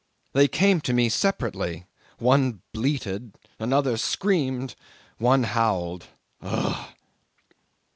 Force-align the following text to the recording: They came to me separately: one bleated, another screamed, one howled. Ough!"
They 0.33 0.47
came 0.47 0.81
to 0.81 0.93
me 0.93 1.09
separately: 1.09 1.85
one 2.17 2.63
bleated, 2.73 3.33
another 3.59 3.97
screamed, 3.97 4.73
one 5.19 5.43
howled. 5.43 6.07
Ough!" 6.41 6.87